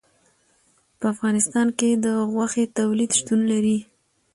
[0.99, 3.77] په افغانستان کې د غوښې تولید شتون لري.